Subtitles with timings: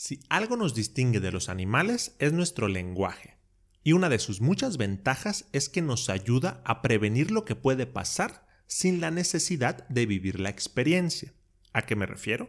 [0.00, 3.36] Si algo nos distingue de los animales es nuestro lenguaje,
[3.82, 7.84] y una de sus muchas ventajas es que nos ayuda a prevenir lo que puede
[7.84, 11.34] pasar sin la necesidad de vivir la experiencia.
[11.72, 12.48] ¿A qué me refiero?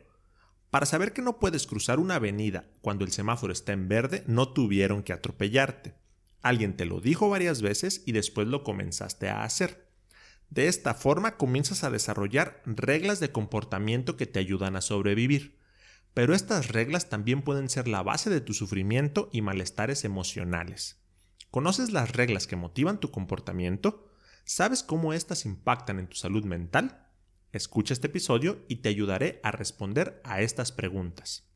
[0.70, 4.54] Para saber que no puedes cruzar una avenida cuando el semáforo está en verde, no
[4.54, 5.96] tuvieron que atropellarte.
[6.44, 9.90] Alguien te lo dijo varias veces y después lo comenzaste a hacer.
[10.52, 15.59] De esta forma comienzas a desarrollar reglas de comportamiento que te ayudan a sobrevivir
[16.14, 21.00] pero estas reglas también pueden ser la base de tu sufrimiento y malestares emocionales.
[21.52, 24.12] ¿Conoces las reglas que motivan tu comportamiento?
[24.46, 27.08] ¿Sabes cómo éstas impactan en tu salud mental?
[27.52, 31.49] Escucha este episodio y te ayudaré a responder a estas preguntas.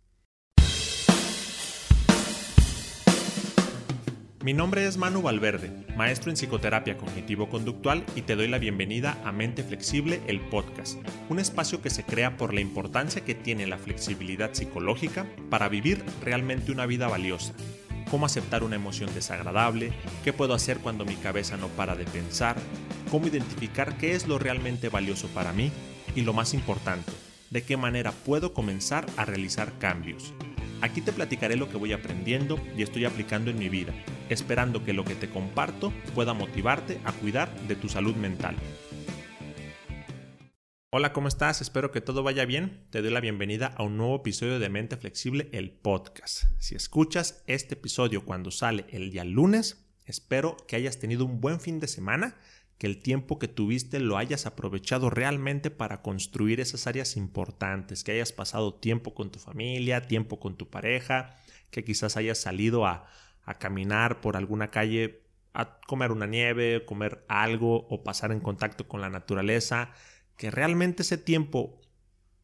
[4.43, 9.31] Mi nombre es Manu Valverde, maestro en psicoterapia cognitivo-conductual y te doy la bienvenida a
[9.31, 13.77] Mente Flexible, el podcast, un espacio que se crea por la importancia que tiene la
[13.77, 17.53] flexibilidad psicológica para vivir realmente una vida valiosa.
[18.11, 19.93] Cómo aceptar una emoción desagradable,
[20.25, 22.57] qué puedo hacer cuando mi cabeza no para de pensar,
[23.09, 25.71] cómo identificar qué es lo realmente valioso para mí
[26.17, 27.13] y lo más importante,
[27.49, 30.33] de qué manera puedo comenzar a realizar cambios.
[30.81, 33.93] Aquí te platicaré lo que voy aprendiendo y estoy aplicando en mi vida
[34.33, 38.55] esperando que lo que te comparto pueda motivarte a cuidar de tu salud mental.
[40.95, 41.61] Hola, ¿cómo estás?
[41.61, 42.85] Espero que todo vaya bien.
[42.91, 46.43] Te doy la bienvenida a un nuevo episodio de Mente Flexible, el podcast.
[46.59, 51.59] Si escuchas este episodio cuando sale el día lunes, espero que hayas tenido un buen
[51.59, 52.35] fin de semana,
[52.77, 58.11] que el tiempo que tuviste lo hayas aprovechado realmente para construir esas áreas importantes, que
[58.11, 61.37] hayas pasado tiempo con tu familia, tiempo con tu pareja,
[61.71, 63.07] que quizás hayas salido a,
[63.45, 68.87] a caminar por alguna calle, a comer una nieve, comer algo o pasar en contacto
[68.87, 69.91] con la naturaleza,
[70.37, 71.79] que realmente ese tiempo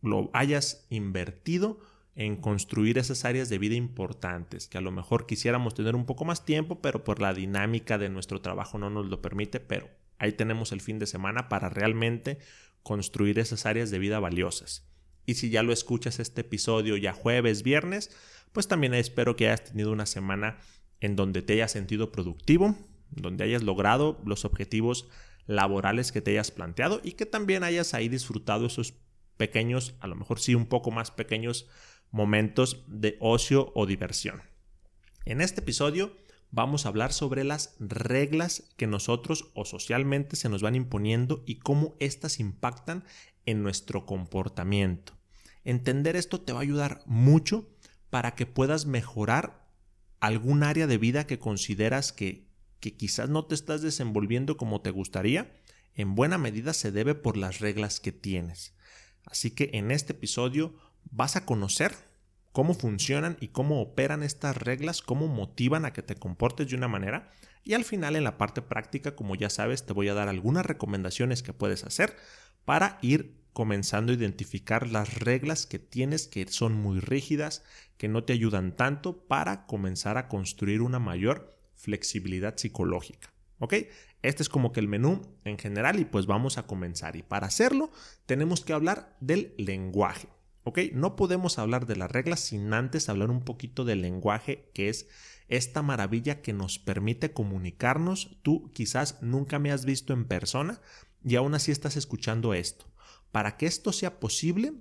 [0.02, 1.80] lo hayas invertido
[2.16, 6.26] en construir esas áreas de vida importantes, que a lo mejor quisiéramos tener un poco
[6.26, 10.34] más tiempo, pero por la dinámica de nuestro trabajo no nos lo permite, pero ahí
[10.34, 12.38] tenemos el fin de semana para realmente
[12.84, 14.86] construir esas áreas de vida valiosas.
[15.26, 18.12] Y si ya lo escuchas este episodio ya jueves, viernes,
[18.52, 20.58] pues también espero que hayas tenido una semana
[21.02, 22.76] en donde te hayas sentido productivo,
[23.10, 25.08] donde hayas logrado los objetivos
[25.46, 28.94] laborales que te hayas planteado y que también hayas ahí disfrutado esos
[29.38, 31.68] pequeños, a lo mejor sí un poco más pequeños
[32.12, 34.42] momentos de ocio o diversión.
[35.26, 36.16] En este episodio
[36.52, 41.60] vamos a hablar sobre las reglas que nosotros o socialmente se nos van imponiendo y
[41.60, 43.04] cómo éstas impactan
[43.46, 45.14] en nuestro comportamiento.
[45.64, 47.70] Entender esto te va a ayudar mucho
[48.10, 49.59] para que puedas mejorar
[50.20, 52.48] algún área de vida que consideras que,
[52.80, 55.54] que quizás no te estás desenvolviendo como te gustaría,
[55.94, 58.76] en buena medida se debe por las reglas que tienes.
[59.26, 60.76] Así que en este episodio
[61.12, 61.94] vas a conocer
[62.52, 66.88] cómo funcionan y cómo operan estas reglas, cómo motivan a que te comportes de una
[66.88, 67.30] manera
[67.64, 70.66] y al final en la parte práctica, como ya sabes, te voy a dar algunas
[70.66, 72.16] recomendaciones que puedes hacer
[72.66, 77.64] para ir comenzando a identificar las reglas que tienes que son muy rígidas,
[78.00, 83.28] que no te ayudan tanto para comenzar a construir una mayor flexibilidad psicológica.
[83.60, 83.74] ¿Ok?
[84.22, 87.18] Este es como que el menú en general y pues vamos a comenzar.
[87.18, 87.92] Y para hacerlo
[88.26, 90.30] tenemos que hablar del lenguaje.
[90.64, 90.80] ¿Ok?
[90.94, 95.10] No podemos hablar de las reglas sin antes hablar un poquito del lenguaje que es
[95.50, 98.38] esta maravilla que nos permite comunicarnos.
[98.44, 100.80] Tú quizás nunca me has visto en persona
[101.22, 102.86] y aún así estás escuchando esto.
[103.34, 104.72] Para que esto sea posible,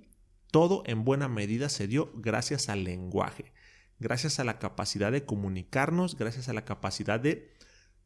[0.50, 3.52] todo en buena medida se dio gracias al lenguaje,
[3.98, 7.52] gracias a la capacidad de comunicarnos, gracias a la capacidad de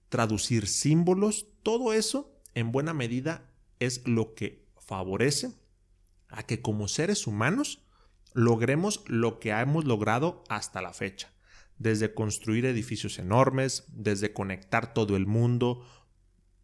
[0.09, 1.47] traducir símbolos.
[1.63, 5.53] Todo eso en buena medida es lo que favorece
[6.29, 7.85] a que como seres humanos
[8.35, 11.33] logremos lo que hemos logrado hasta la fecha.
[11.79, 15.85] Desde construir edificios enormes, desde conectar todo el mundo,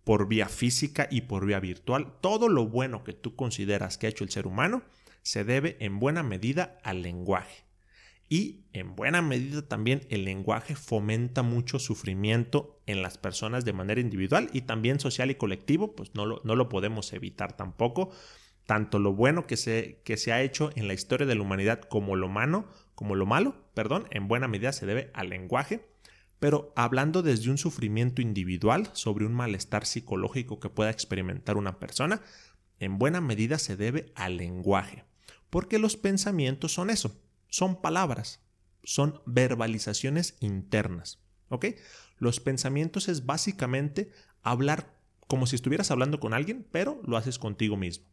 [0.04, 4.10] por vía física y por vía virtual, todo lo bueno que tú consideras que ha
[4.10, 4.82] hecho el ser humano
[5.28, 7.66] se debe en buena medida al lenguaje.
[8.30, 14.00] Y en buena medida también el lenguaje fomenta mucho sufrimiento en las personas de manera
[14.00, 18.10] individual y también social y colectivo, pues no lo, no lo podemos evitar tampoco.
[18.64, 21.82] Tanto lo bueno que se, que se ha hecho en la historia de la humanidad
[21.82, 25.86] como lo malo, como lo malo, perdón, en buena medida se debe al lenguaje
[26.40, 32.22] pero hablando desde un sufrimiento individual sobre un malestar psicológico que pueda experimentar una persona,
[32.78, 35.04] en buena medida se debe al lenguaje,
[35.50, 38.40] porque los pensamientos son eso, son palabras,
[38.82, 41.66] son verbalizaciones internas, ¿ok?
[42.18, 44.12] Los pensamientos es básicamente
[44.42, 48.06] hablar como si estuvieras hablando con alguien, pero lo haces contigo mismo.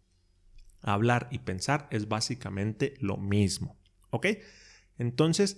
[0.81, 3.79] Hablar y pensar es básicamente lo mismo,
[4.11, 4.27] ¿ok?
[4.97, 5.57] Entonces,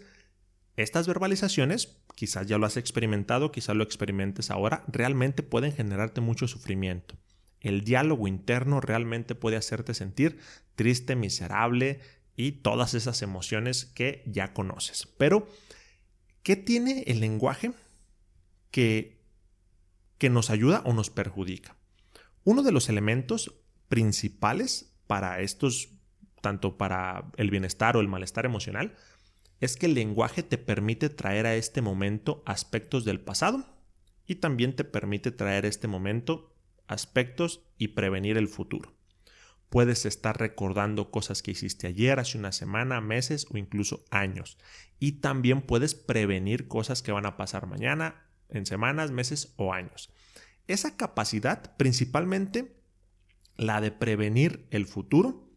[0.77, 6.47] estas verbalizaciones, quizás ya lo has experimentado, quizás lo experimentes ahora, realmente pueden generarte mucho
[6.47, 7.17] sufrimiento.
[7.61, 10.39] El diálogo interno realmente puede hacerte sentir
[10.75, 11.99] triste, miserable
[12.35, 15.07] y todas esas emociones que ya conoces.
[15.17, 15.47] Pero,
[16.43, 17.73] ¿qué tiene el lenguaje
[18.71, 19.19] que,
[20.17, 21.75] que nos ayuda o nos perjudica?
[22.43, 23.55] Uno de los elementos
[23.89, 25.89] principales para estos,
[26.41, 28.95] tanto para el bienestar o el malestar emocional,
[29.59, 33.65] es que el lenguaje te permite traer a este momento aspectos del pasado
[34.27, 36.53] y también te permite traer a este momento
[36.87, 38.93] aspectos y prevenir el futuro.
[39.69, 44.57] Puedes estar recordando cosas que hiciste ayer, hace una semana, meses o incluso años.
[44.97, 50.09] Y también puedes prevenir cosas que van a pasar mañana, en semanas, meses o años.
[50.67, 52.77] Esa capacidad, principalmente
[53.57, 55.49] la de prevenir el futuro,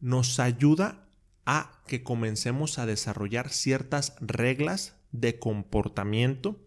[0.00, 1.08] nos ayuda
[1.44, 6.60] a que comencemos a desarrollar ciertas reglas de comportamiento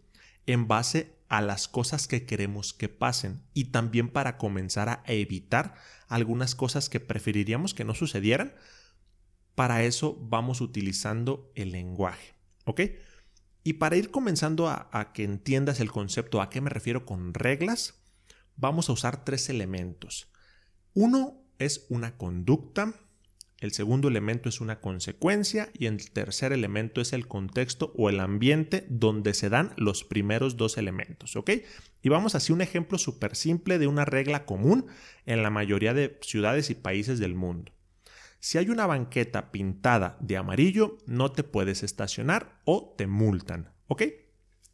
[0.45, 5.75] en base a las cosas que queremos que pasen y también para comenzar a evitar
[6.09, 8.53] algunas cosas que preferiríamos que no sucedieran.
[9.55, 12.33] Para eso vamos utilizando el lenguaje,
[12.65, 12.81] ¿ok?
[13.63, 17.33] Y para ir comenzando a, a que entiendas el concepto a qué me refiero con
[17.33, 18.03] reglas,
[18.57, 20.33] vamos a usar tres elementos.
[20.93, 22.93] Uno es una conducta,
[23.61, 28.19] el segundo elemento es una consecuencia y el tercer elemento es el contexto o el
[28.19, 31.37] ambiente donde se dan los primeros dos elementos.
[32.01, 34.87] Y vamos a hacer un ejemplo súper simple de una regla común
[35.27, 37.71] en la mayoría de ciudades y países del mundo.
[38.39, 43.71] Si hay una banqueta pintada de amarillo, no te puedes estacionar o te multan.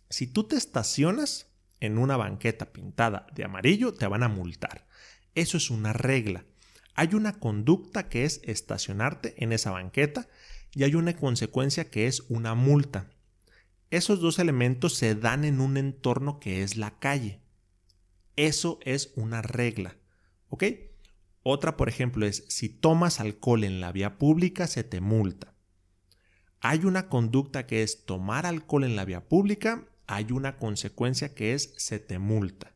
[0.10, 1.51] Si tú te estacionas
[1.81, 4.88] en una banqueta pintada de amarillo, te van a multar.
[5.36, 6.45] Eso es una regla
[6.98, 10.28] hay una conducta que es estacionarte en esa banqueta
[10.74, 13.08] y hay una consecuencia que es una multa.
[13.92, 17.40] Esos dos elementos se dan en un entorno que es la calle.
[18.36, 19.96] Eso es una regla.
[20.50, 20.64] ¿Ok?
[21.44, 25.54] Otra, por ejemplo, es si tomas alcohol en la vía pública se te multa.
[26.62, 31.54] Hay una conducta que es tomar alcohol en la vía pública, hay una consecuencia que
[31.54, 32.74] es se te multa.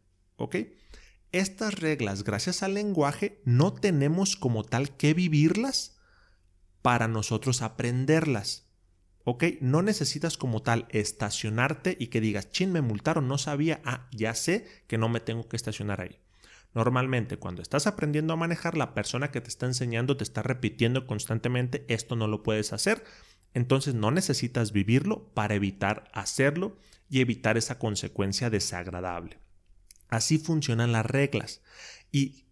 [1.31, 5.97] Estas reglas, gracias al lenguaje, no tenemos como tal que vivirlas
[6.81, 8.67] para nosotros aprenderlas.
[9.23, 9.43] ¿Ok?
[9.61, 14.33] No necesitas como tal estacionarte y que digas, chin, me multaron, no sabía, ah, ya
[14.33, 16.19] sé que no me tengo que estacionar ahí.
[16.73, 21.05] Normalmente cuando estás aprendiendo a manejar, la persona que te está enseñando te está repitiendo
[21.05, 23.03] constantemente, esto no lo puedes hacer.
[23.53, 26.77] Entonces no necesitas vivirlo para evitar hacerlo
[27.09, 29.37] y evitar esa consecuencia desagradable.
[30.11, 31.61] Así funcionan las reglas.
[32.11, 32.45] Y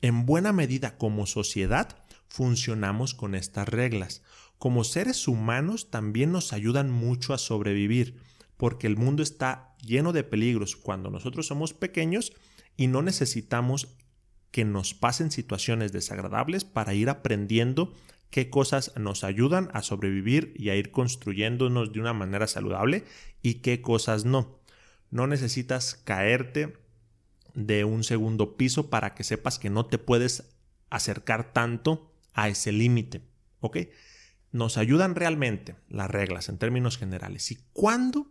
[0.00, 1.98] en buena medida como sociedad
[2.28, 4.22] funcionamos con estas reglas.
[4.58, 8.16] Como seres humanos también nos ayudan mucho a sobrevivir,
[8.56, 12.32] porque el mundo está lleno de peligros cuando nosotros somos pequeños
[12.76, 13.88] y no necesitamos
[14.50, 17.92] que nos pasen situaciones desagradables para ir aprendiendo
[18.30, 23.04] qué cosas nos ayudan a sobrevivir y a ir construyéndonos de una manera saludable
[23.42, 24.60] y qué cosas no.
[25.10, 26.79] No necesitas caerte
[27.66, 30.44] de un segundo piso para que sepas que no te puedes
[30.90, 33.22] acercar tanto a ese límite.
[33.60, 33.78] ¿Ok?
[34.52, 37.50] Nos ayudan realmente las reglas en términos generales.
[37.50, 38.26] ¿Y cuándo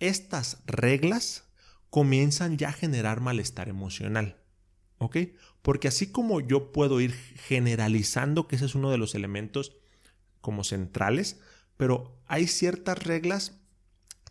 [0.00, 1.44] estas reglas
[1.90, 4.36] comienzan ya a generar malestar emocional?
[4.98, 5.16] ¿Ok?
[5.62, 9.76] Porque así como yo puedo ir generalizando que ese es uno de los elementos
[10.40, 11.40] como centrales,
[11.76, 13.58] pero hay ciertas reglas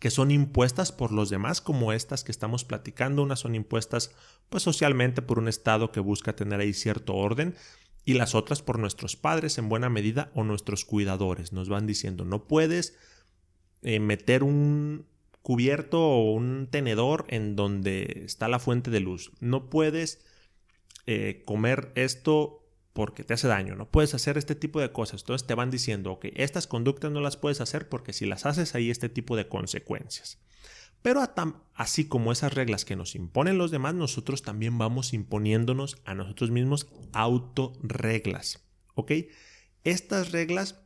[0.06, 3.24] que son impuestas por los demás, como estas que estamos platicando.
[3.24, 4.12] Unas son impuestas
[4.48, 7.56] pues socialmente por un Estado que busca tener ahí cierto orden
[8.04, 11.52] y las otras por nuestros padres en buena medida o nuestros cuidadores.
[11.52, 12.96] Nos van diciendo, no puedes
[13.82, 15.06] eh, meter un
[15.42, 19.32] cubierto o un tenedor en donde está la fuente de luz.
[19.40, 20.24] No puedes
[21.06, 22.62] eh, comer esto
[22.96, 25.20] porque te hace daño, no puedes hacer este tipo de cosas.
[25.20, 28.74] Entonces te van diciendo, ok, estas conductas no las puedes hacer porque si las haces
[28.74, 30.38] hay este tipo de consecuencias.
[31.02, 31.22] Pero
[31.74, 36.50] así como esas reglas que nos imponen los demás, nosotros también vamos imponiéndonos a nosotros
[36.50, 38.64] mismos autorreglas.
[38.94, 39.12] ¿Ok?
[39.84, 40.80] Estas reglas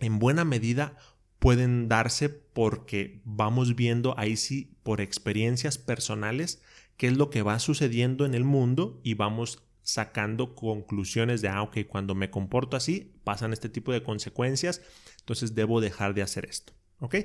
[0.00, 0.96] en buena medida
[1.38, 6.62] pueden darse porque vamos viendo ahí sí por experiencias personales
[6.96, 11.62] qué es lo que va sucediendo en el mundo y vamos sacando conclusiones de, ah,
[11.62, 14.80] ok, cuando me comporto así, pasan este tipo de consecuencias,
[15.20, 17.16] entonces debo dejar de hacer esto, ¿ok?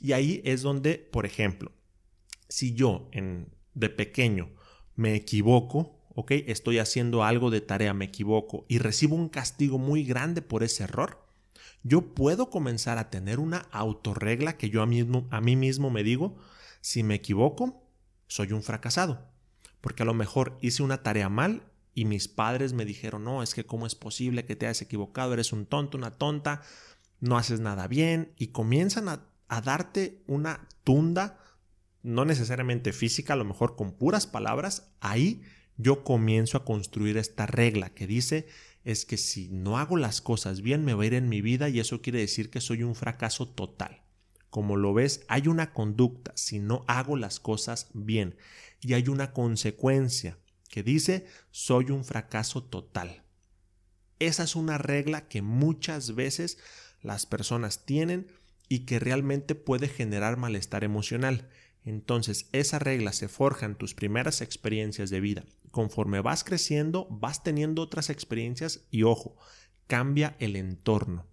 [0.00, 1.70] Y ahí es donde, por ejemplo,
[2.48, 4.50] si yo en, de pequeño
[4.96, 6.32] me equivoco, ¿ok?
[6.46, 10.84] Estoy haciendo algo de tarea, me equivoco y recibo un castigo muy grande por ese
[10.84, 11.28] error,
[11.82, 16.02] yo puedo comenzar a tener una autorregla que yo a, mismo, a mí mismo me
[16.02, 16.38] digo,
[16.80, 17.86] si me equivoco,
[18.28, 19.28] soy un fracasado.
[19.80, 21.62] Porque a lo mejor hice una tarea mal
[21.98, 25.32] y mis padres me dijeron, no, es que cómo es posible que te hayas equivocado,
[25.32, 26.62] eres un tonto, una tonta,
[27.18, 29.26] no haces nada bien y comienzan a,
[29.64, 31.40] darte una tunda,
[32.04, 35.42] no necesariamente física, a lo mejor con puras palabras, ahí
[35.76, 38.46] yo comienzo a construir esta regla que dice
[38.84, 41.68] es que si no hago las cosas bien me va a ir en mi vida
[41.68, 44.02] y eso quiere decir que soy un fracaso total.
[44.50, 48.36] Como lo ves, hay una conducta si no hago las cosas bien
[48.80, 50.38] y hay una consecuencia
[50.68, 53.24] que dice soy un fracaso total.
[54.18, 56.58] Esa es una regla que muchas veces
[57.02, 58.26] las personas tienen
[58.68, 61.48] y que realmente puede generar malestar emocional.
[61.84, 65.44] Entonces, esa regla se forja en tus primeras experiencias de vida.
[65.70, 69.36] Conforme vas creciendo, vas teniendo otras experiencias y ojo,
[69.86, 71.26] cambia el entorno.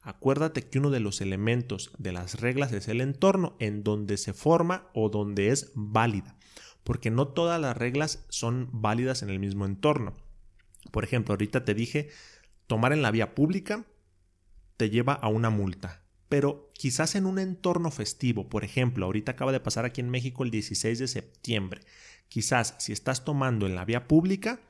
[0.00, 4.32] Acuérdate que uno de los elementos de las reglas es el entorno en donde se
[4.32, 6.36] forma o donde es válida
[6.86, 10.14] porque no todas las reglas son válidas en el mismo entorno.
[10.92, 12.10] Por ejemplo, ahorita te dije,
[12.68, 13.84] tomar en la vía pública
[14.76, 19.50] te lleva a una multa, pero quizás en un entorno festivo, por ejemplo, ahorita acaba
[19.50, 21.80] de pasar aquí en México el 16 de septiembre,
[22.28, 24.60] quizás si estás tomando en la vía pública,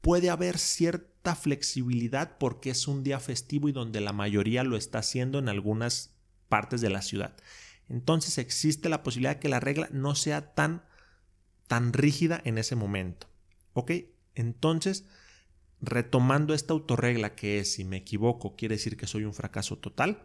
[0.00, 4.98] puede haber cierta flexibilidad porque es un día festivo y donde la mayoría lo está
[4.98, 6.10] haciendo en algunas
[6.48, 7.36] partes de la ciudad.
[7.88, 10.82] Entonces existe la posibilidad de que la regla no sea tan
[11.72, 13.28] tan rígida en ese momento.
[13.72, 13.92] ¿Ok?
[14.34, 15.06] Entonces,
[15.80, 20.22] retomando esta autorregla que es si me equivoco quiere decir que soy un fracaso total,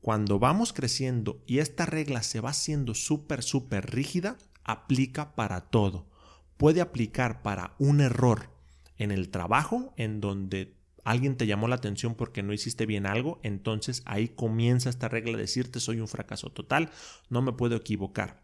[0.00, 6.08] cuando vamos creciendo y esta regla se va haciendo súper, súper rígida, aplica para todo.
[6.56, 8.50] Puede aplicar para un error
[8.98, 13.38] en el trabajo, en donde alguien te llamó la atención porque no hiciste bien algo,
[13.44, 16.90] entonces ahí comienza esta regla de decirte soy un fracaso total,
[17.28, 18.42] no me puedo equivocar.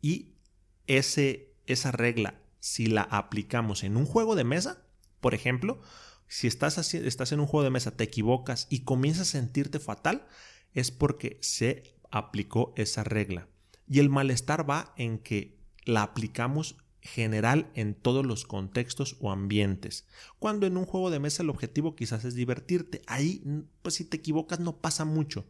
[0.00, 0.34] Y
[0.86, 4.82] ese esa regla, si la aplicamos en un juego de mesa,
[5.20, 5.80] por ejemplo,
[6.26, 10.26] si estás, estás en un juego de mesa, te equivocas y comienzas a sentirte fatal,
[10.74, 13.48] es porque se aplicó esa regla.
[13.86, 20.06] Y el malestar va en que la aplicamos general en todos los contextos o ambientes.
[20.38, 23.42] Cuando en un juego de mesa el objetivo quizás es divertirte, ahí
[23.82, 25.46] pues si te equivocas no pasa mucho.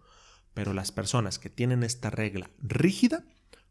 [0.55, 3.25] Pero las personas que tienen esta regla rígida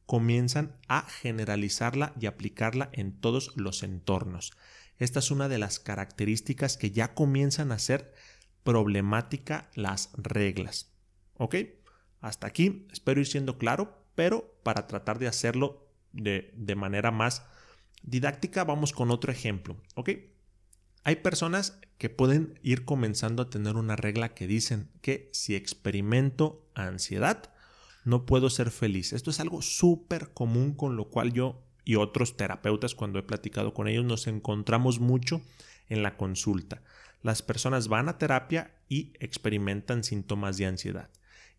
[0.07, 4.53] comienzan a generalizarla y aplicarla en todos los entornos.
[4.97, 8.15] Esta es una de las características que ya comienzan a ser
[8.63, 10.91] problemática las reglas.
[11.35, 11.55] ¿Ok?
[12.19, 17.43] Hasta aquí espero ir siendo claro, pero para tratar de hacerlo de, de manera más
[18.01, 19.77] didáctica vamos con otro ejemplo.
[19.95, 20.11] ¿Ok?
[21.03, 26.65] Hay personas que pueden ir comenzando a tener una regla que dicen que si experimento
[26.75, 27.51] ansiedad,
[28.07, 29.11] no puedo ser feliz.
[29.11, 33.73] Esto es algo súper común con lo cual yo y otros terapeutas cuando he platicado
[33.73, 35.41] con ellos nos encontramos mucho
[35.89, 36.81] en la consulta.
[37.21, 41.09] Las personas van a terapia y experimentan síntomas de ansiedad.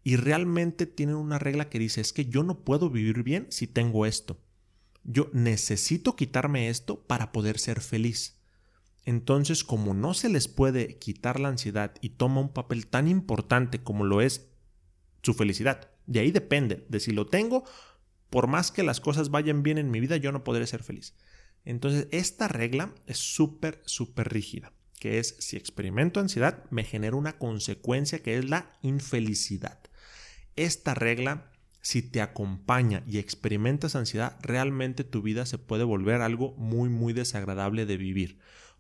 [0.02, 3.66] Y realmente tienen una regla que dice es que yo no puedo vivir bien si
[3.66, 4.40] tengo esto.
[5.04, 8.38] Yo necesito quitarme esto para poder ser feliz.
[9.04, 13.82] Entonces, como no se les puede quitar la ansiedad y toma un papel tan importante
[13.82, 14.48] como lo es
[15.22, 17.64] su felicidad, de ahí depende, de si lo tengo,
[18.30, 21.14] por más que las cosas vayan bien en mi vida, yo no podré ser feliz.
[21.64, 27.38] Entonces, esta regla es súper, súper rígida, que es si experimento ansiedad, me genera una
[27.38, 29.78] consecuencia que es la infelicidad.
[30.56, 31.50] Esta regla,
[31.80, 37.12] si te acompaña y experimentas ansiedad, realmente tu vida se puede volver algo muy, muy
[37.12, 38.38] desagradable de vivir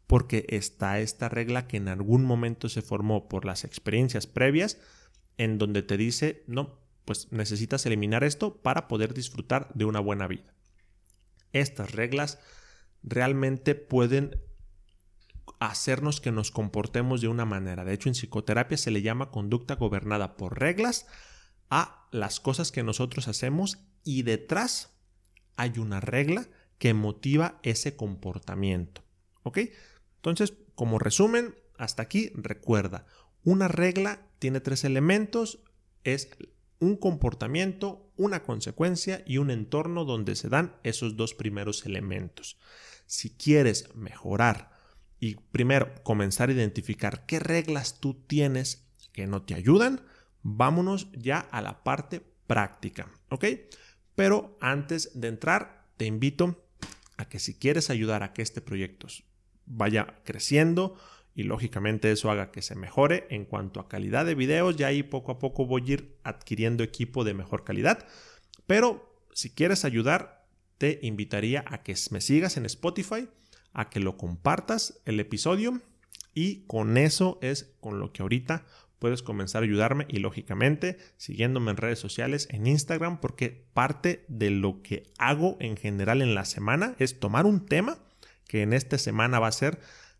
[0.08, 4.78] porque está esta regla que en algún momento se formó por las experiencias previas,
[5.36, 10.26] en donde te dice, no, pues necesitas eliminar esto para poder disfrutar de una buena
[10.26, 10.52] vida.
[11.54, 12.38] Estas reglas
[13.02, 14.42] realmente pueden
[15.58, 17.86] hacernos que nos comportemos de una manera.
[17.86, 21.06] De hecho, en psicoterapia se le llama conducta gobernada por reglas
[21.70, 24.90] a las cosas que nosotros hacemos y detrás
[25.56, 26.46] hay una regla
[26.76, 29.02] que motiva ese comportamiento.
[29.44, 29.60] ¿Ok?
[30.16, 33.06] Entonces, como resumen, hasta aquí recuerda,
[33.44, 35.60] una regla tiene tres elementos,
[36.04, 36.28] es
[36.80, 42.58] un comportamiento, una consecuencia y un entorno donde se dan esos dos primeros elementos.
[43.06, 44.70] Si quieres mejorar
[45.18, 50.02] y primero comenzar a identificar qué reglas tú tienes que no te ayudan,
[50.42, 53.44] vámonos ya a la parte práctica, ¿ok?
[54.14, 56.64] Pero antes de entrar, te invito
[57.16, 59.08] a que si quieres ayudar a que este proyecto
[59.66, 60.96] vaya creciendo
[61.38, 64.74] y lógicamente eso haga que se mejore en cuanto a calidad de videos.
[64.74, 68.04] Ya ahí poco a poco voy a ir adquiriendo equipo de mejor calidad.
[68.66, 73.28] Pero si quieres ayudar, te invitaría a que me sigas en Spotify,
[73.72, 75.80] a que lo compartas el episodio
[76.34, 78.66] y con eso es con lo que ahorita
[78.98, 84.50] puedes comenzar a ayudarme y lógicamente siguiéndome en redes sociales, en Instagram, porque parte de
[84.50, 87.96] lo que hago en general en la semana es tomar un tema
[88.48, 89.78] que en esta semana va a ser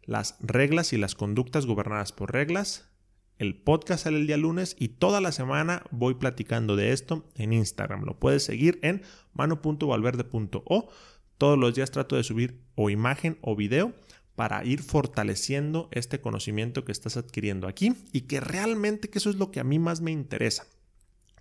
[0.09, 2.89] las reglas y las conductas gobernadas por reglas.
[3.37, 7.53] El podcast sale el día lunes y toda la semana voy platicando de esto en
[7.53, 8.05] Instagram.
[8.05, 9.03] Lo puedes seguir en
[9.35, 10.89] mano.valverde.o.
[11.37, 13.93] Todos los días trato de subir o imagen o video
[14.35, 19.37] para ir fortaleciendo este conocimiento que estás adquiriendo aquí y que realmente, que eso es
[19.37, 20.67] lo que a mí más me interesa,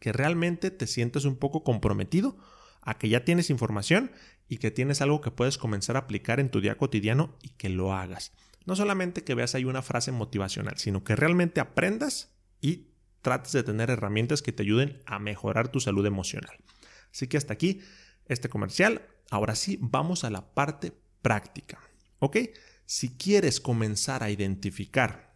[0.02, 2.36] que realmente te sientes un poco comprometido
[2.82, 4.12] a que ya tienes información
[4.50, 7.70] y que tienes algo que puedes comenzar a aplicar en tu día cotidiano y que
[7.70, 8.34] lo hagas.
[8.68, 12.90] No solamente que veas ahí una frase motivacional, sino que realmente aprendas y
[13.22, 16.58] trates de tener herramientas que te ayuden a mejorar tu salud emocional.
[17.12, 17.82] Así que hasta aquí
[18.28, 19.08] este comercial.
[19.32, 21.80] Ahora sí, vamos a la parte práctica.
[22.20, 22.38] ¿Ok?
[22.86, 25.34] Si quieres comenzar a identificar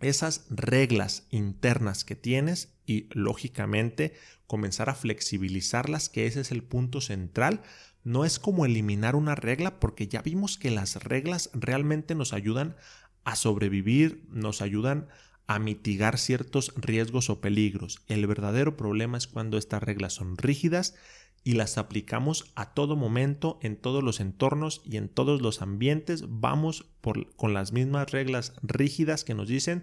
[0.00, 4.14] esas reglas internas que tienes y lógicamente
[4.46, 7.62] comenzar a flexibilizarlas, que ese es el punto central,
[8.06, 12.76] no es como eliminar una regla porque ya vimos que las reglas realmente nos ayudan
[13.24, 15.08] a sobrevivir, nos ayudan
[15.48, 18.04] a mitigar ciertos riesgos o peligros.
[18.06, 20.94] El verdadero problema es cuando estas reglas son rígidas
[21.42, 26.26] y las aplicamos a todo momento, en todos los entornos y en todos los ambientes.
[26.28, 26.86] Vamos
[27.34, 29.82] con las mismas reglas rígidas que nos dicen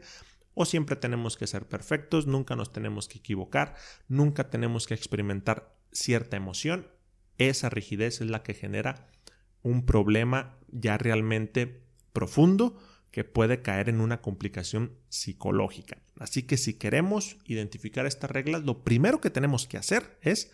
[0.53, 3.75] o siempre tenemos que ser perfectos, nunca nos tenemos que equivocar,
[4.08, 6.88] nunca tenemos que experimentar cierta emoción.
[7.38, 9.08] Esa rigidez es la que genera
[9.62, 12.78] un problema ya realmente profundo
[13.12, 15.98] que puede caer en una complicación psicológica.
[16.20, 20.52] Así que si queremos identificar estas reglas, lo primero que tenemos que hacer es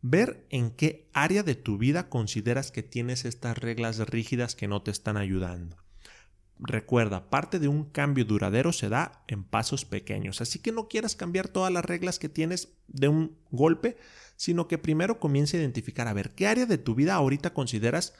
[0.00, 4.82] ver en qué área de tu vida consideras que tienes estas reglas rígidas que no
[4.82, 5.76] te están ayudando.
[6.60, 11.14] Recuerda, parte de un cambio duradero se da en pasos pequeños, así que no quieras
[11.14, 13.96] cambiar todas las reglas que tienes de un golpe,
[14.38, 18.14] sino que primero comience a identificar a ver qué área de tu vida ahorita consideras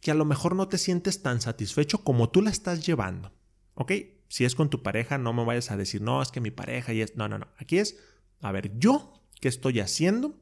[0.00, 3.32] que a lo mejor no te sientes tan satisfecho como tú la estás llevando.
[3.72, 3.92] ¿Ok?
[4.28, 6.92] Si es con tu pareja, no me vayas a decir, no, es que mi pareja
[6.92, 7.16] y es...
[7.16, 7.48] No, no, no.
[7.56, 7.96] Aquí es,
[8.42, 10.38] a ver, yo, ¿qué estoy haciendo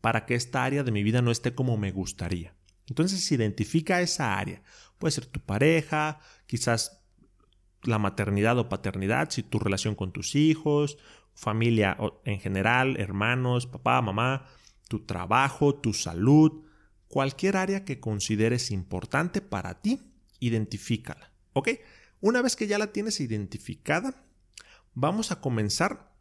[0.00, 2.54] para que esta área de mi vida no esté como me gustaría.
[2.88, 4.62] Entonces identifica esa área.
[4.98, 7.02] Puede ser tu pareja, quizás
[7.82, 10.98] la maternidad o paternidad, si tu relación con tus hijos,
[11.34, 14.46] familia en general, hermanos, papá, mamá,
[14.88, 16.64] tu trabajo, tu salud,
[17.08, 20.00] cualquier área que consideres importante para ti,
[20.40, 21.32] identifícala.
[21.52, 21.68] ¿Ok?
[22.20, 24.24] Una vez que ya la tienes identificada,
[24.94, 26.12] vamos a comenzar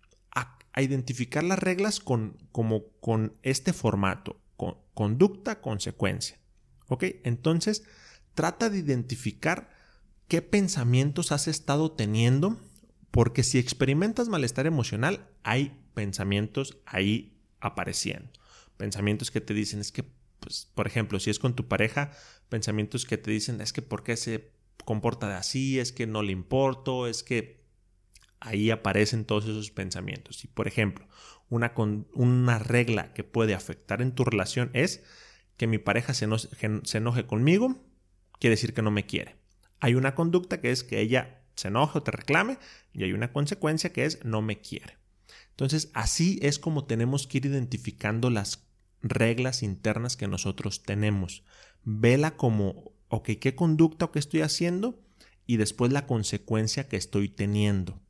[0.74, 6.40] a identificar las reglas con, como con este formato, con conducta, consecuencia.
[6.88, 7.04] ¿Ok?
[7.24, 7.84] Entonces,
[8.34, 9.70] trata de identificar
[10.28, 12.58] qué pensamientos has estado teniendo,
[13.12, 18.32] porque si experimentas malestar emocional, hay pensamientos ahí apareciendo.
[18.78, 20.06] Pensamientos que te dicen, es que,
[20.40, 22.12] pues, por ejemplo, si es con tu pareja,
[22.50, 24.52] pensamientos que te dicen, es que por qué se
[24.86, 27.62] comporta así, es que no le importo, es que
[28.40, 30.44] ahí aparecen todos esos pensamientos.
[30.46, 31.08] Y por ejemplo,
[31.50, 31.74] una,
[32.14, 35.04] una regla que puede afectar en tu relación es
[35.58, 37.86] que mi pareja se enoje conmigo,
[38.40, 39.36] quiere decir que no me quiere.
[39.80, 42.58] Hay una conducta que es que ella se enoje o te reclame
[42.94, 44.98] y hay una consecuencia que es no me quiere.
[45.52, 48.68] Entonces, así es como tenemos que ir identificando las
[49.02, 51.44] reglas internas que nosotros tenemos.
[51.84, 55.00] Vela como, ok, ¿qué conducta o qué estoy haciendo?
[55.46, 58.02] Y después la consecuencia que estoy teniendo.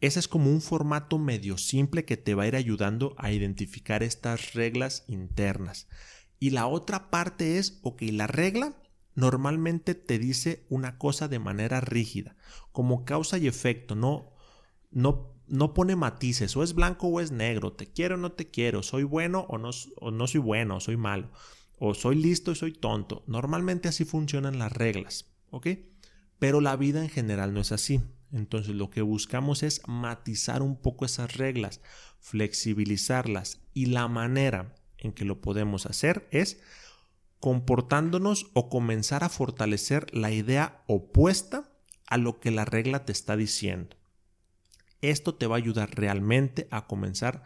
[0.00, 4.02] Ese es como un formato medio simple que te va a ir ayudando a identificar
[4.02, 5.88] estas reglas internas.
[6.38, 8.74] Y la otra parte es, ok, la regla
[9.16, 12.36] normalmente te dice una cosa de manera rígida,
[12.70, 14.30] como causa y efecto, no,
[14.90, 18.50] no, no pone matices, o es blanco o es negro, te quiero o no te
[18.50, 21.30] quiero, soy bueno o no, o no soy bueno, o soy malo,
[21.78, 23.24] o soy listo y soy tonto.
[23.26, 25.68] Normalmente así funcionan las reglas, ¿ok?
[26.38, 28.02] Pero la vida en general no es así.
[28.32, 31.80] Entonces lo que buscamos es matizar un poco esas reglas,
[32.20, 36.60] flexibilizarlas y la manera en que lo podemos hacer es
[37.40, 41.70] comportándonos o comenzar a fortalecer la idea opuesta
[42.06, 43.96] a lo que la regla te está diciendo.
[45.02, 47.42] Esto te va a ayudar realmente a comenzar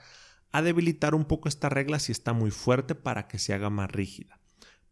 [0.53, 3.91] a debilitar un poco esta regla si está muy fuerte para que se haga más
[3.91, 4.41] rígida.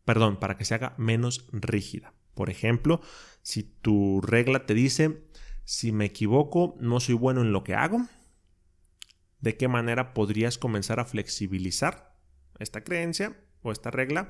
[0.05, 2.15] Perdón, para que se haga menos rígida.
[2.35, 3.01] Por ejemplo,
[3.43, 5.25] si tu regla te dice,
[5.65, 8.07] si me equivoco, no soy bueno en lo que hago,
[9.41, 12.17] ¿de qué manera podrías comenzar a flexibilizar
[12.59, 14.29] esta creencia o esta regla?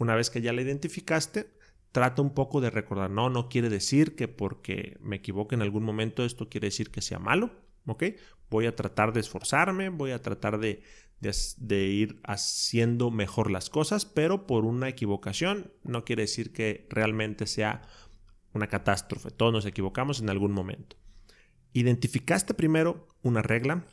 [0.00, 1.50] Una vez que ya la identificaste,
[1.92, 5.82] trata un poco de recordar, no, no quiere decir que porque me equivoque en algún
[5.82, 7.52] momento esto quiere decir que sea malo,
[7.84, 8.04] ¿ok?
[8.48, 10.82] Voy a tratar de esforzarme, voy a tratar de,
[11.20, 17.46] de, ir haciendo mejor las cosas, pero por una equivocación no quiere decir que realmente
[17.46, 17.82] sea
[18.54, 19.30] una catástrofe.
[19.30, 20.96] Todos nos equivocamos en algún momento.
[21.74, 23.84] Identificaste primero una regla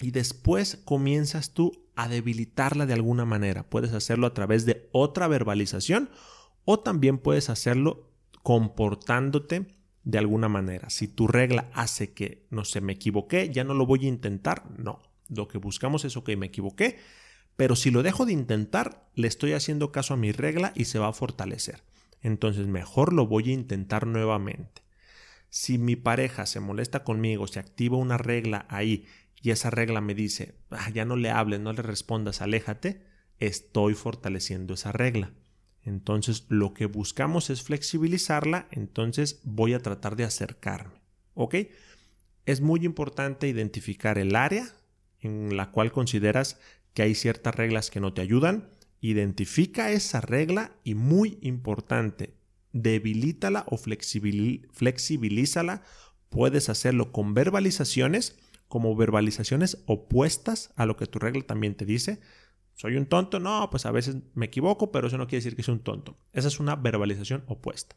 [0.00, 3.68] y después comienzas tú a debilitarla de alguna manera.
[3.68, 6.10] Puedes hacerlo a través de otra verbalización
[6.64, 8.10] o también puedes hacerlo
[8.42, 9.66] comportándote
[10.04, 10.90] de alguna manera.
[10.90, 14.70] Si tu regla hace que, no sé, me equivoqué, ya no lo voy a intentar,
[14.78, 15.00] no.
[15.28, 16.98] Lo que buscamos es, ok, me equivoqué,
[17.56, 20.98] pero si lo dejo de intentar, le estoy haciendo caso a mi regla y se
[20.98, 21.82] va a fortalecer.
[22.20, 24.82] Entonces mejor lo voy a intentar nuevamente.
[25.48, 29.06] Si mi pareja se molesta conmigo, se activa una regla ahí
[29.42, 33.02] y esa regla me dice, ah, ya no le hables, no le respondas, aléjate,
[33.38, 35.32] estoy fortaleciendo esa regla.
[35.82, 41.00] Entonces lo que buscamos es flexibilizarla, entonces voy a tratar de acercarme.
[41.34, 41.54] ¿Ok?
[42.44, 44.74] Es muy importante identificar el área
[45.20, 46.58] en la cual consideras
[46.92, 48.70] que hay ciertas reglas que no te ayudan.
[49.00, 52.34] Identifica esa regla y muy importante,
[52.72, 55.82] debilítala o flexibilízala.
[56.30, 58.36] Puedes hacerlo con verbalizaciones,
[58.76, 62.20] como verbalizaciones opuestas a lo que tu regla también te dice.
[62.74, 63.40] ¿Soy un tonto?
[63.40, 66.14] No, pues a veces me equivoco, pero eso no quiere decir que soy un tonto.
[66.34, 67.96] Esa es una verbalización opuesta.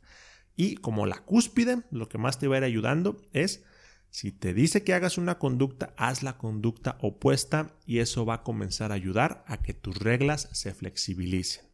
[0.55, 3.65] Y como la cúspide, lo que más te va a ir ayudando es,
[4.09, 8.43] si te dice que hagas una conducta, haz la conducta opuesta y eso va a
[8.43, 11.65] comenzar a ayudar a que tus reglas se flexibilicen.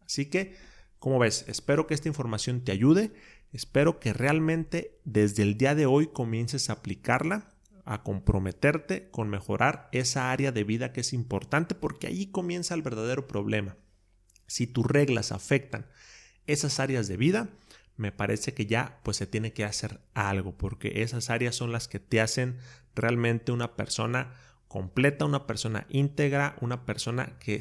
[0.00, 0.56] Así que,
[0.98, 3.12] como ves, espero que esta información te ayude.
[3.52, 7.49] Espero que realmente desde el día de hoy comiences a aplicarla
[7.90, 12.82] a comprometerte con mejorar esa área de vida que es importante porque ahí comienza el
[12.82, 13.76] verdadero problema.
[14.46, 15.86] Si tus reglas afectan
[16.46, 17.48] esas áreas de vida,
[17.96, 21.88] me parece que ya pues se tiene que hacer algo porque esas áreas son las
[21.88, 22.58] que te hacen
[22.94, 24.36] realmente una persona
[24.68, 27.58] completa, una persona íntegra, una persona que,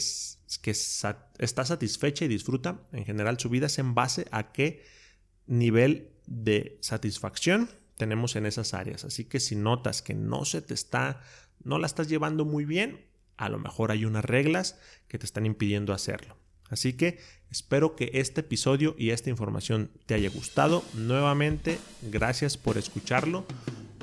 [0.61, 2.83] que está satisfecha y disfruta.
[2.91, 4.85] En general su vida es en base a qué
[5.47, 7.67] nivel de satisfacción
[7.99, 9.03] tenemos en esas áreas.
[9.03, 11.21] Así que si notas que no se te está,
[11.61, 15.45] no la estás llevando muy bien, a lo mejor hay unas reglas que te están
[15.45, 16.37] impidiendo hacerlo.
[16.69, 17.19] Así que
[17.51, 20.81] espero que este episodio y esta información te haya gustado.
[20.93, 23.45] Nuevamente, gracias por escucharlo.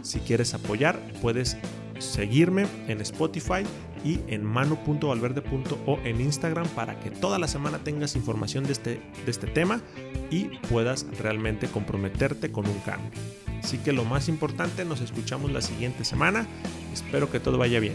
[0.02, 1.56] Si quieres apoyar, puedes
[1.98, 3.62] seguirme en Spotify
[4.04, 9.30] y en mano.valverde.o en Instagram para que toda la semana tengas información de este, de
[9.30, 9.80] este tema
[10.30, 13.10] y puedas realmente comprometerte con un cambio.
[13.66, 16.46] Así que lo más importante, nos escuchamos la siguiente semana.
[16.94, 17.94] Espero que todo vaya bien.